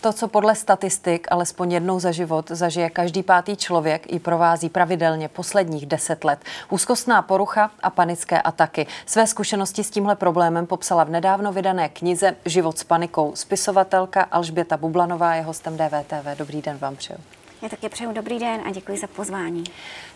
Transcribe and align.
To, 0.00 0.12
co 0.12 0.28
podle 0.28 0.54
statistik 0.54 1.26
alespoň 1.30 1.72
jednou 1.72 2.00
za 2.00 2.10
život 2.12 2.50
zažije 2.50 2.90
každý 2.90 3.22
pátý 3.22 3.56
člověk, 3.56 4.12
i 4.12 4.18
provází 4.18 4.68
pravidelně 4.68 5.28
posledních 5.28 5.86
deset 5.86 6.24
let. 6.24 6.38
Úzkostná 6.70 7.22
porucha 7.22 7.70
a 7.82 7.90
panické 7.90 8.42
ataky. 8.42 8.86
Své 9.06 9.26
zkušenosti 9.26 9.84
s 9.84 9.90
tímhle 9.90 10.16
problémem 10.16 10.66
popsala 10.66 11.04
v 11.04 11.10
nedávno 11.10 11.52
vydané 11.52 11.88
knize 11.88 12.36
Život 12.44 12.78
s 12.78 12.84
panikou. 12.84 13.32
Spisovatelka 13.34 14.22
Alžběta 14.22 14.76
Bublanová 14.76 15.34
je 15.34 15.42
hostem 15.42 15.76
DVTV. 15.76 16.38
Dobrý 16.38 16.62
den 16.62 16.78
vám 16.78 16.96
přeju. 16.96 17.18
Já 17.62 17.68
taky 17.68 17.88
přeju 17.88 18.12
dobrý 18.12 18.38
den 18.38 18.60
a 18.66 18.70
děkuji 18.70 18.98
za 18.98 19.06
pozvání. 19.06 19.64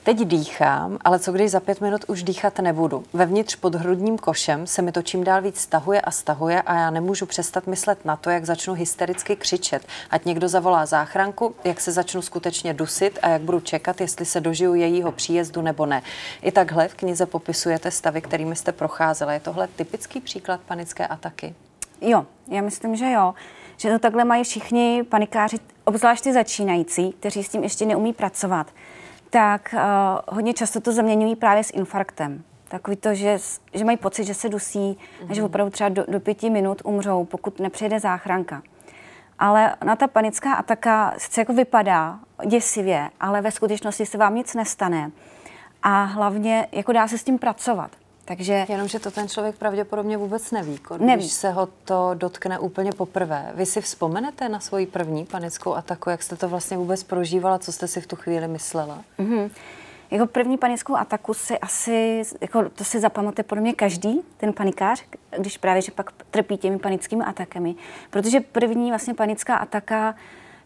Teď 0.02 0.18
dýchám, 0.18 0.98
ale 1.04 1.18
co 1.18 1.32
když 1.32 1.50
za 1.50 1.60
pět 1.60 1.80
minut 1.80 2.04
už 2.08 2.22
dýchat 2.22 2.58
nebudu? 2.58 3.04
Vevnitř 3.12 3.56
pod 3.56 3.74
hrudním 3.74 4.18
košem 4.18 4.66
se 4.66 4.82
mi 4.82 4.92
to 4.92 5.02
čím 5.02 5.24
dál 5.24 5.42
víc 5.42 5.60
stahuje 5.60 6.00
a 6.00 6.10
stahuje 6.10 6.62
a 6.62 6.74
já 6.74 6.90
nemůžu 6.90 7.26
přestat 7.26 7.66
myslet 7.66 8.04
na 8.04 8.16
to, 8.16 8.30
jak 8.30 8.44
začnu 8.44 8.74
hystericky 8.74 9.36
křičet. 9.36 9.86
Ať 10.10 10.24
někdo 10.24 10.48
zavolá 10.48 10.86
záchranku, 10.86 11.54
jak 11.64 11.80
se 11.80 11.92
začnu 11.92 12.22
skutečně 12.22 12.74
dusit 12.74 13.18
a 13.22 13.28
jak 13.28 13.42
budu 13.42 13.60
čekat, 13.60 14.00
jestli 14.00 14.26
se 14.26 14.40
dožiju 14.40 14.74
jejího 14.74 15.12
příjezdu 15.12 15.62
nebo 15.62 15.86
ne. 15.86 16.02
I 16.42 16.52
takhle 16.52 16.88
v 16.88 16.94
knize 16.94 17.26
popisujete 17.26 17.90
stavy, 17.90 18.20
kterými 18.20 18.56
jste 18.56 18.72
procházela. 18.72 19.32
Je 19.32 19.40
tohle 19.40 19.68
typický 19.68 20.20
příklad 20.20 20.60
panické 20.60 21.06
ataky? 21.06 21.54
Jo, 22.00 22.26
já 22.48 22.62
myslím, 22.62 22.96
že 22.96 23.10
jo. 23.10 23.34
Že 23.82 23.90
to 23.90 23.98
takhle 23.98 24.24
mají 24.24 24.44
všichni 24.44 25.04
panikáři, 25.08 25.56
obzvlášť 25.84 26.24
ty 26.24 26.32
začínající, 26.32 27.12
kteří 27.12 27.44
s 27.44 27.48
tím 27.48 27.62
ještě 27.62 27.86
neumí 27.86 28.12
pracovat 28.12 28.66
tak 29.32 29.74
uh, 29.74 29.80
hodně 30.34 30.54
často 30.54 30.80
to 30.80 30.92
zaměňují 30.92 31.36
právě 31.36 31.64
s 31.64 31.70
infarktem. 31.70 32.44
Takový 32.68 32.96
to, 32.96 33.14
že, 33.14 33.38
že 33.74 33.84
mají 33.84 33.96
pocit, 33.96 34.24
že 34.24 34.34
se 34.34 34.48
dusí 34.48 34.78
mm-hmm. 34.78 35.26
a 35.30 35.34
že 35.34 35.40
mhm. 35.40 35.46
opravdu 35.46 35.70
třeba 35.70 35.88
do, 35.88 36.04
do 36.08 36.20
pěti 36.20 36.50
minut 36.50 36.82
umřou, 36.84 37.24
pokud 37.24 37.60
nepřijede 37.60 38.00
záchranka. 38.00 38.62
Ale 39.38 39.76
na 39.84 39.96
ta 39.96 40.06
panická 40.06 40.54
ataka 40.54 41.14
sice 41.18 41.40
jako 41.40 41.52
vypadá 41.52 42.18
děsivě, 42.46 43.10
ale 43.20 43.42
ve 43.42 43.50
skutečnosti 43.50 44.06
se 44.06 44.18
vám 44.18 44.34
nic 44.34 44.54
nestane. 44.54 45.10
A 45.82 46.04
hlavně 46.04 46.66
jako 46.72 46.92
dá 46.92 47.08
se 47.08 47.18
s 47.18 47.24
tím 47.24 47.38
pracovat. 47.38 47.90
Takže... 48.24 48.66
Jenomže 48.68 48.98
to 48.98 49.10
ten 49.10 49.28
člověk 49.28 49.56
pravděpodobně 49.56 50.16
vůbec 50.16 50.50
neví, 50.50 50.80
když 50.96 51.06
neví. 51.06 51.28
se 51.28 51.50
ho 51.50 51.68
to 51.84 52.10
dotkne 52.14 52.58
úplně 52.58 52.92
poprvé. 52.92 53.52
Vy 53.54 53.66
si 53.66 53.80
vzpomenete 53.80 54.48
na 54.48 54.60
svoji 54.60 54.86
první 54.86 55.24
panickou 55.24 55.74
ataku, 55.74 56.10
jak 56.10 56.22
jste 56.22 56.36
to 56.36 56.48
vlastně 56.48 56.76
vůbec 56.76 57.02
prožívala, 57.02 57.58
co 57.58 57.72
jste 57.72 57.88
si 57.88 58.00
v 58.00 58.06
tu 58.06 58.16
chvíli 58.16 58.48
myslela? 58.48 58.98
Mm-hmm. 59.18 59.50
Jako 60.10 60.26
první 60.26 60.58
panickou 60.58 60.96
ataku 60.96 61.34
si 61.34 61.58
asi, 61.58 62.22
jako 62.40 62.68
to 62.68 62.84
si 62.84 63.00
zapamatuje 63.00 63.44
podle 63.44 63.62
mě 63.62 63.72
každý, 63.72 64.20
ten 64.36 64.52
panikář, 64.52 65.04
když 65.38 65.58
právě, 65.58 65.82
že 65.82 65.92
pak 65.92 66.10
trpí 66.30 66.56
těmi 66.56 66.78
panickými 66.78 67.24
atakami. 67.24 67.74
Protože 68.10 68.40
první 68.40 68.90
vlastně 68.90 69.14
panická 69.14 69.56
ataka, 69.56 70.14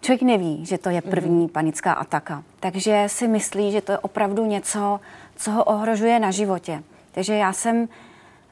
člověk 0.00 0.22
neví, 0.22 0.66
že 0.66 0.78
to 0.78 0.90
je 0.90 1.02
první 1.02 1.46
mm-hmm. 1.46 1.52
panická 1.52 1.92
ataka. 1.92 2.42
Takže 2.60 3.04
si 3.06 3.28
myslí, 3.28 3.72
že 3.72 3.80
to 3.80 3.92
je 3.92 3.98
opravdu 3.98 4.46
něco, 4.46 5.00
co 5.36 5.50
ho 5.50 5.64
ohrožuje 5.64 6.18
na 6.18 6.30
životě. 6.30 6.82
Takže 7.16 7.34
já 7.34 7.52
jsem, 7.52 7.88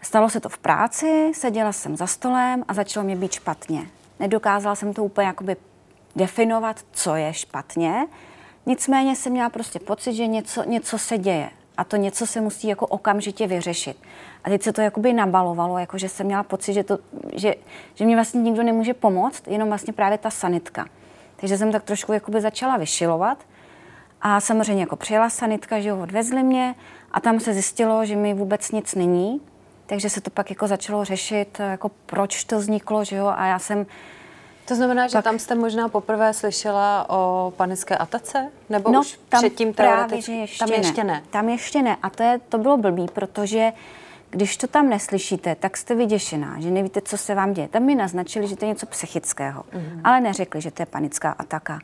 stalo 0.02 0.30
se 0.30 0.40
to 0.40 0.48
v 0.48 0.58
práci, 0.58 1.32
seděla 1.34 1.72
jsem 1.72 1.96
za 1.96 2.06
stolem 2.06 2.64
a 2.68 2.74
začalo 2.74 3.04
mě 3.04 3.16
být 3.16 3.32
špatně. 3.32 3.86
Nedokázala 4.20 4.74
jsem 4.74 4.94
to 4.94 5.04
úplně 5.04 5.26
jakoby 5.26 5.56
definovat, 6.16 6.80
co 6.92 7.14
je 7.16 7.32
špatně. 7.34 8.06
Nicméně 8.66 9.16
jsem 9.16 9.32
měla 9.32 9.48
prostě 9.50 9.78
pocit, 9.78 10.14
že 10.14 10.26
něco, 10.26 10.64
něco 10.64 10.98
se 10.98 11.18
děje 11.18 11.50
a 11.76 11.84
to 11.84 11.96
něco 11.96 12.26
se 12.26 12.40
musí 12.40 12.68
jako 12.68 12.86
okamžitě 12.86 13.46
vyřešit. 13.46 13.96
A 14.44 14.50
teď 14.50 14.62
se 14.62 14.72
to 14.72 14.80
jakoby 14.80 15.12
nabalovalo, 15.12 15.78
jako 15.78 15.98
že 15.98 16.08
jsem 16.08 16.26
měla 16.26 16.42
pocit, 16.42 16.72
že, 16.72 16.84
to, 16.84 16.98
že, 17.32 17.54
že 17.94 18.04
mě 18.04 18.16
vlastně 18.16 18.40
nikdo 18.42 18.62
nemůže 18.62 18.94
pomoct, 18.94 19.48
jenom 19.48 19.68
vlastně 19.68 19.92
právě 19.92 20.18
ta 20.18 20.30
sanitka. 20.30 20.86
Takže 21.36 21.58
jsem 21.58 21.72
tak 21.72 21.82
trošku 21.82 22.12
jakoby 22.12 22.40
začala 22.40 22.76
vyšilovat 22.76 23.38
a 24.26 24.40
samozřejmě 24.40 24.82
jako 24.82 24.96
přijela 24.96 25.30
sanitka, 25.30 25.80
že 25.80 25.92
ho 25.92 26.02
odvezli 26.02 26.42
mě 26.42 26.74
a 27.12 27.20
tam 27.20 27.40
se 27.40 27.52
zjistilo, 27.52 28.04
že 28.04 28.16
mi 28.16 28.34
vůbec 28.34 28.70
nic 28.70 28.94
není, 28.94 29.40
takže 29.86 30.10
se 30.10 30.20
to 30.20 30.30
pak 30.30 30.50
jako 30.50 30.66
začalo 30.66 31.04
řešit, 31.04 31.60
jako 31.70 31.90
proč 32.06 32.44
to 32.44 32.58
vzniklo, 32.58 33.04
že 33.04 33.16
jo, 33.16 33.32
a 33.36 33.46
já 33.46 33.58
jsem 33.58 33.86
to 34.64 34.74
znamená, 34.74 35.06
že 35.06 35.12
tak... 35.12 35.24
tam 35.24 35.38
jste 35.38 35.54
možná 35.54 35.88
poprvé 35.88 36.34
slyšela 36.34 37.06
o 37.10 37.52
panické 37.56 37.96
atace? 37.96 38.50
Nebo 38.70 38.90
no, 38.90 39.00
už 39.00 39.18
tam 39.28 39.40
předtím 39.40 39.74
právě, 39.74 40.22
že 40.22 40.32
ještě 40.32 40.58
tam 40.58 40.68
ještě 40.68 41.04
ne. 41.04 41.12
ne. 41.12 41.22
Tam 41.30 41.48
ještě 41.48 41.82
ne. 41.82 41.96
A 42.02 42.10
to, 42.10 42.22
je, 42.22 42.41
to 42.48 42.58
bylo 42.58 42.76
blbý, 42.76 43.06
protože 43.12 43.72
když 44.30 44.56
to 44.56 44.66
tam 44.66 44.88
neslyšíte, 44.88 45.54
tak 45.54 45.76
jste 45.76 45.94
vyděšená, 45.94 46.60
že 46.60 46.70
nevíte, 46.70 47.00
co 47.00 47.18
se 47.18 47.34
vám 47.34 47.52
děje. 47.52 47.68
Tam 47.68 47.82
mi 47.82 47.94
naznačili, 47.94 48.48
že 48.48 48.56
to 48.56 48.64
je 48.64 48.68
něco 48.68 48.86
psychického, 48.86 49.62
mm-hmm. 49.62 50.00
ale 50.04 50.20
neřekli, 50.20 50.60
že 50.60 50.70
to 50.70 50.82
je 50.82 50.86
panická 50.86 51.30
ataka. 51.30 51.78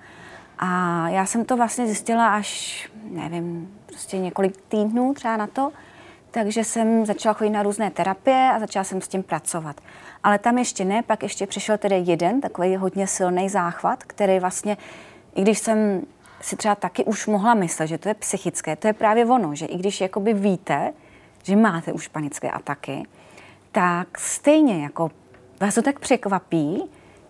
A 0.62 1.08
já 1.08 1.26
jsem 1.26 1.44
to 1.44 1.56
vlastně 1.56 1.86
zjistila 1.86 2.34
až, 2.34 2.88
nevím, 3.10 3.78
prostě 3.86 4.18
několik 4.18 4.56
týdnů 4.68 5.14
třeba 5.14 5.36
na 5.36 5.46
to, 5.46 5.72
takže 6.30 6.64
jsem 6.64 7.06
začala 7.06 7.32
chodit 7.32 7.50
na 7.50 7.62
různé 7.62 7.90
terapie 7.90 8.50
a 8.54 8.58
začala 8.58 8.84
jsem 8.84 9.00
s 9.00 9.08
tím 9.08 9.22
pracovat. 9.22 9.80
Ale 10.22 10.38
tam 10.38 10.58
ještě 10.58 10.84
ne, 10.84 11.02
pak 11.02 11.22
ještě 11.22 11.46
přišel 11.46 11.78
tedy 11.78 12.02
jeden 12.06 12.40
takový 12.40 12.76
hodně 12.76 13.06
silný 13.06 13.48
záchvat, 13.48 14.04
který 14.04 14.38
vlastně, 14.38 14.76
i 15.34 15.42
když 15.42 15.58
jsem 15.58 16.02
si 16.40 16.56
třeba 16.56 16.74
taky 16.74 17.04
už 17.04 17.26
mohla 17.26 17.54
myslet, 17.54 17.86
že 17.86 17.98
to 17.98 18.08
je 18.08 18.14
psychické, 18.14 18.76
to 18.76 18.86
je 18.86 18.92
právě 18.92 19.26
ono, 19.26 19.54
že 19.54 19.66
i 19.66 19.76
když 19.76 20.00
jakoby 20.00 20.34
víte, 20.34 20.92
že 21.42 21.56
máte 21.56 21.92
už 21.92 22.08
panické 22.08 22.50
ataky, 22.50 23.02
tak 23.72 24.18
stejně 24.18 24.82
jako 24.82 25.10
vás 25.60 25.74
to 25.74 25.82
tak 25.82 25.98
překvapí, 25.98 26.82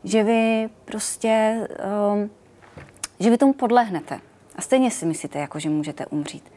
že 0.05 0.23
vy 0.23 0.69
prostě 0.85 1.61
um, 2.15 2.31
že 3.21 3.31
vy 3.31 3.39
tomu 3.39 3.53
podlehnete. 3.53 4.21
A 4.57 4.63
stejně 4.63 4.91
si 4.91 5.07
myslíte, 5.07 5.39
jako 5.39 5.59
že 5.59 5.69
můžete 5.69 6.07
umřít. 6.07 6.53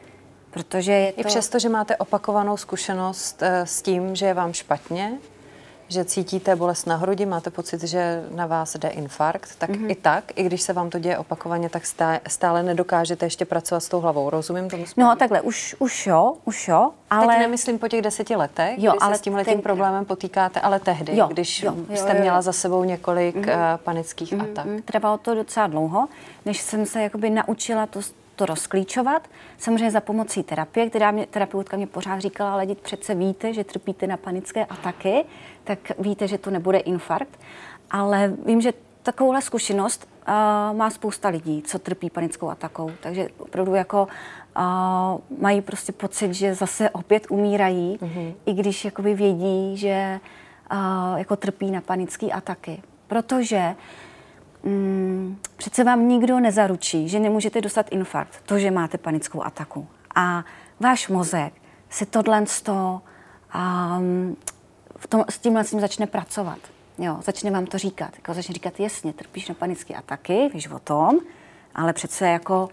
Protože 0.50 0.92
je 0.92 1.12
to... 1.12 1.20
I 1.20 1.24
přesto, 1.24 1.58
že 1.58 1.68
máte 1.68 1.96
opakovanou 1.96 2.56
zkušenost 2.56 3.42
eh, 3.42 3.66
s 3.66 3.82
tím, 3.82 4.16
že 4.16 4.26
je 4.26 4.34
vám 4.34 4.52
špatně, 4.52 5.18
že 5.88 6.04
cítíte 6.04 6.56
bolest 6.56 6.86
na 6.86 6.96
hrudi, 6.96 7.26
máte 7.26 7.50
pocit, 7.50 7.82
že 7.82 8.24
na 8.30 8.46
vás 8.46 8.76
jde 8.76 8.88
infarkt, 8.88 9.56
tak 9.58 9.70
mm-hmm. 9.70 9.90
i 9.90 9.94
tak, 9.94 10.24
i 10.34 10.42
když 10.42 10.62
se 10.62 10.72
vám 10.72 10.90
to 10.90 10.98
děje 10.98 11.18
opakovaně, 11.18 11.68
tak 11.68 11.82
stále 12.28 12.62
nedokážete 12.62 13.26
ještě 13.26 13.44
pracovat 13.44 13.80
s 13.80 13.88
tou 13.88 14.00
hlavou. 14.00 14.30
Rozumím 14.30 14.70
tomu 14.70 14.86
správně? 14.86 15.10
No 15.10 15.16
takhle, 15.16 15.40
už, 15.40 15.76
už 15.78 16.06
jo, 16.06 16.34
už 16.44 16.68
jo, 16.68 16.90
ale... 17.10 17.26
Teď 17.26 17.38
nemyslím 17.38 17.78
po 17.78 17.88
těch 17.88 18.02
deseti 18.02 18.36
letech, 18.36 18.78
jo, 18.78 18.92
kdy 18.92 18.98
ale 19.00 19.14
se 19.14 19.18
s 19.18 19.22
tímhle 19.22 19.44
ten... 19.44 19.60
problémem 19.60 20.04
potýkáte, 20.04 20.60
ale 20.60 20.80
tehdy, 20.80 21.16
jo, 21.16 21.26
když 21.26 21.62
jo, 21.62 21.74
jo, 21.90 21.96
jste 21.96 22.08
jo, 22.08 22.14
jo. 22.14 22.20
měla 22.20 22.42
za 22.42 22.52
sebou 22.52 22.84
několik 22.84 23.36
mm-hmm. 23.36 23.78
panických 23.78 24.32
mm-hmm. 24.32 24.50
atak. 24.52 24.66
Trvalo 24.84 25.18
to 25.18 25.34
docela 25.34 25.66
dlouho, 25.66 26.08
než 26.44 26.60
jsem 26.60 26.86
se 26.86 27.02
jakoby 27.02 27.30
naučila 27.30 27.86
to 27.86 28.00
to 28.36 28.46
rozklíčovat. 28.46 29.28
Samozřejmě 29.58 29.90
za 29.90 30.00
pomocí 30.00 30.42
terapie, 30.42 30.90
která 30.90 31.10
mě, 31.10 31.26
terapeutka 31.26 31.76
mě 31.76 31.86
pořád 31.86 32.18
říkala, 32.18 32.52
ale 32.52 32.66
teď 32.66 32.78
přece 32.78 33.14
víte, 33.14 33.52
že 33.52 33.64
trpíte 33.64 34.06
na 34.06 34.16
panické 34.16 34.64
ataky, 34.64 35.24
tak 35.64 35.78
víte, 35.98 36.28
že 36.28 36.38
to 36.38 36.50
nebude 36.50 36.78
infarkt. 36.78 37.38
Ale 37.90 38.32
vím, 38.46 38.60
že 38.60 38.72
takovouhle 39.02 39.42
zkušenost 39.42 40.08
uh, 40.28 40.76
má 40.76 40.90
spousta 40.90 41.28
lidí, 41.28 41.62
co 41.62 41.78
trpí 41.78 42.10
panickou 42.10 42.50
atakou. 42.50 42.90
Takže 43.00 43.28
opravdu 43.38 43.74
jako 43.74 44.08
uh, 44.56 45.40
mají 45.40 45.60
prostě 45.60 45.92
pocit, 45.92 46.34
že 46.34 46.54
zase 46.54 46.90
opět 46.90 47.26
umírají, 47.30 47.98
mm-hmm. 47.98 48.34
i 48.46 48.52
když 48.52 48.84
jakoby 48.84 49.14
vědí, 49.14 49.76
že 49.76 50.20
uh, 50.72 51.18
jako 51.18 51.36
trpí 51.36 51.70
na 51.70 51.80
panické 51.80 52.30
ataky. 52.30 52.82
Protože 53.06 53.74
mm, 54.64 55.38
přece 55.56 55.84
vám 55.84 56.08
nikdo 56.08 56.40
nezaručí, 56.40 57.08
že 57.08 57.20
nemůžete 57.20 57.60
dostat 57.60 57.86
infarkt, 57.90 58.42
to, 58.46 58.58
že 58.58 58.70
máte 58.70 58.98
panickou 58.98 59.42
ataku. 59.42 59.86
A 60.14 60.44
váš 60.80 61.08
mozek 61.08 61.52
se 61.90 62.06
tohle 62.06 62.46
z 62.46 62.62
toho, 62.62 63.02
um, 63.54 64.36
v 64.96 65.06
tom, 65.06 65.24
s 65.30 65.38
tímhle 65.38 65.64
s 65.64 65.70
tím 65.70 65.80
začne 65.80 66.06
pracovat. 66.06 66.58
Jo, 66.98 67.18
začne 67.22 67.50
vám 67.50 67.66
to 67.66 67.78
říkat. 67.78 68.10
Jako 68.16 68.34
začne 68.34 68.52
říkat, 68.52 68.80
jasně, 68.80 69.12
trpíš 69.12 69.48
na 69.48 69.54
panické 69.54 69.94
ataky, 69.94 70.50
víš 70.54 70.68
o 70.68 70.78
tom, 70.78 71.18
ale 71.74 71.92
přece 71.92 72.28
jako 72.28 72.68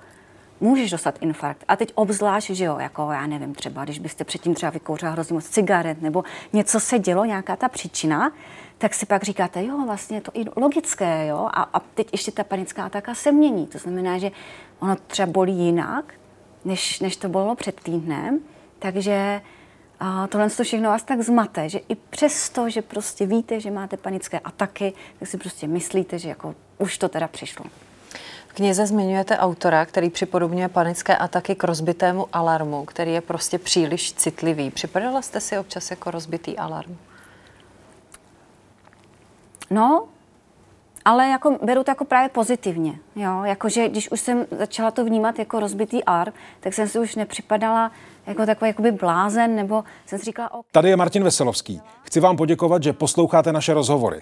můžeš 0.61 0.91
dostat 0.91 1.17
infarkt. 1.21 1.63
A 1.67 1.75
teď 1.75 1.91
obzvlášť, 1.95 2.49
že 2.49 2.65
jo, 2.65 2.77
jako 2.79 3.11
já 3.11 3.27
nevím, 3.27 3.55
třeba 3.55 3.83
když 3.83 3.99
byste 3.99 4.23
předtím 4.23 4.55
třeba 4.55 4.69
vykouřila 4.69 5.11
hrozně 5.11 5.33
moc 5.33 5.49
cigaret 5.49 6.01
nebo 6.01 6.23
něco 6.53 6.79
se 6.79 6.99
dělo, 6.99 7.25
nějaká 7.25 7.55
ta 7.55 7.69
příčina, 7.69 8.31
tak 8.77 8.93
si 8.93 9.05
pak 9.05 9.23
říkáte, 9.23 9.65
jo, 9.65 9.85
vlastně 9.85 10.17
je 10.17 10.21
to 10.21 10.31
i 10.33 10.45
logické, 10.55 11.27
jo, 11.27 11.49
a, 11.53 11.61
a 11.73 11.79
teď 11.79 12.07
ještě 12.11 12.31
ta 12.31 12.43
panická 12.43 12.85
ataka 12.85 13.15
se 13.15 13.31
mění. 13.31 13.67
To 13.67 13.77
znamená, 13.77 14.17
že 14.17 14.31
ono 14.79 14.95
třeba 15.07 15.25
bolí 15.25 15.57
jinak, 15.57 16.13
než, 16.65 16.99
než 16.99 17.17
to 17.17 17.29
bylo 17.29 17.55
před 17.55 17.81
týdnem, 17.81 18.39
takže 18.79 19.41
a 20.03 20.27
tohle 20.27 20.49
to 20.49 20.63
všechno 20.63 20.89
vás 20.89 21.03
tak 21.03 21.21
zmate, 21.21 21.69
že 21.69 21.79
i 21.89 21.95
přesto, 21.95 22.69
že 22.69 22.81
prostě 22.81 23.25
víte, 23.25 23.59
že 23.59 23.71
máte 23.71 23.97
panické 23.97 24.39
ataky, 24.39 24.93
tak 25.19 25.27
si 25.27 25.37
prostě 25.37 25.67
myslíte, 25.67 26.19
že 26.19 26.29
jako 26.29 26.55
už 26.77 26.97
to 26.97 27.09
teda 27.09 27.27
přišlo. 27.27 27.65
V 28.51 28.53
knize 28.53 28.85
zmiňujete 28.85 29.37
autora, 29.37 29.85
který 29.85 30.09
připodobňuje 30.09 30.69
panické 30.69 31.17
ataky 31.17 31.55
k 31.55 31.63
rozbitému 31.63 32.27
alarmu, 32.33 32.85
který 32.85 33.13
je 33.13 33.21
prostě 33.21 33.57
příliš 33.57 34.13
citlivý. 34.13 34.71
Připadala 34.71 35.21
jste 35.21 35.39
si 35.39 35.57
občas 35.57 35.91
jako 35.91 36.11
rozbitý 36.11 36.57
alarm? 36.57 36.97
No, 39.69 40.07
ale 41.05 41.27
jako 41.27 41.57
beru 41.63 41.83
to 41.83 41.91
jako 41.91 42.05
právě 42.05 42.29
pozitivně. 42.29 42.99
Jo? 43.15 43.43
Jakože 43.43 43.89
když 43.89 44.11
už 44.11 44.21
jsem 44.21 44.45
začala 44.59 44.91
to 44.91 45.05
vnímat 45.05 45.39
jako 45.39 45.59
rozbitý 45.59 46.03
ar, 46.03 46.33
tak 46.59 46.73
jsem 46.73 46.87
si 46.87 46.99
už 46.99 47.15
nepřipadala 47.15 47.91
jako 48.27 48.45
takový 48.45 48.69
jakoby 48.69 48.91
blázen, 48.91 49.55
nebo 49.55 49.83
jsem 50.05 50.19
si 50.19 50.25
říkala... 50.25 50.53
O... 50.53 50.61
Tady 50.71 50.89
je 50.89 50.95
Martin 50.97 51.23
Veselovský. 51.23 51.81
Chci 52.03 52.19
vám 52.19 52.37
poděkovat, 52.37 52.83
že 52.83 52.93
posloucháte 52.93 53.51
naše 53.53 53.73
rozhovory. 53.73 54.21